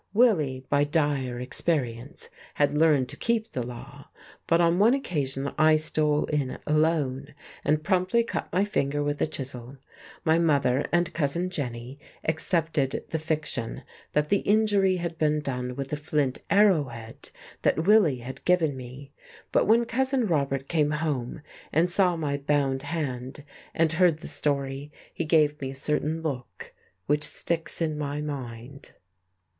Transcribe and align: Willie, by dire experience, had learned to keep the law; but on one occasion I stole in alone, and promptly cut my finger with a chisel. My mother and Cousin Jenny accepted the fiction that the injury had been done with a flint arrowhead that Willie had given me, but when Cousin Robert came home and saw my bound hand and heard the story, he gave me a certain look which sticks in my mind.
Willie, 0.15 0.65
by 0.67 0.83
dire 0.83 1.39
experience, 1.39 2.29
had 2.55 2.73
learned 2.75 3.07
to 3.09 3.15
keep 3.15 3.51
the 3.51 3.61
law; 3.63 4.07
but 4.47 4.59
on 4.59 4.79
one 4.79 4.95
occasion 4.95 5.51
I 5.59 5.75
stole 5.75 6.25
in 6.25 6.57
alone, 6.65 7.35
and 7.63 7.83
promptly 7.83 8.23
cut 8.23 8.51
my 8.51 8.65
finger 8.65 9.03
with 9.03 9.21
a 9.21 9.27
chisel. 9.27 9.77
My 10.25 10.39
mother 10.39 10.87
and 10.91 11.13
Cousin 11.13 11.51
Jenny 11.51 11.99
accepted 12.23 13.03
the 13.09 13.19
fiction 13.19 13.83
that 14.13 14.29
the 14.29 14.39
injury 14.39 14.95
had 14.95 15.19
been 15.19 15.39
done 15.39 15.75
with 15.75 15.93
a 15.93 15.97
flint 15.97 16.39
arrowhead 16.49 17.29
that 17.61 17.85
Willie 17.85 18.21
had 18.25 18.43
given 18.43 18.75
me, 18.75 19.11
but 19.51 19.67
when 19.67 19.85
Cousin 19.85 20.25
Robert 20.25 20.67
came 20.67 20.89
home 20.89 21.43
and 21.71 21.87
saw 21.91 22.15
my 22.15 22.37
bound 22.39 22.81
hand 22.81 23.45
and 23.75 23.91
heard 23.93 24.17
the 24.17 24.27
story, 24.27 24.91
he 25.13 25.25
gave 25.25 25.61
me 25.61 25.69
a 25.69 25.75
certain 25.75 26.23
look 26.23 26.73
which 27.05 27.23
sticks 27.23 27.83
in 27.83 27.99
my 27.99 28.19
mind. 28.19 28.93